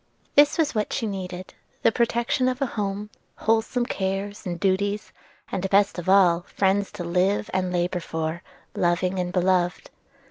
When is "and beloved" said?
9.19-9.91